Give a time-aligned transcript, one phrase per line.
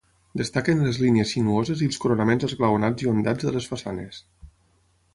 [0.39, 4.27] Destaquen les línies sinuoses i els coronaments esglaonats i ondats de les façanes.